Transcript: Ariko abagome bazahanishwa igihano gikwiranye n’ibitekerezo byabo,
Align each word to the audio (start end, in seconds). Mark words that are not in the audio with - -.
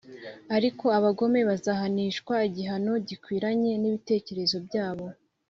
Ariko 0.55 0.85
abagome 0.97 1.39
bazahanishwa 1.49 2.35
igihano 2.49 2.91
gikwiranye 3.07 3.71
n’ibitekerezo 3.77 4.55
byabo, 4.67 5.05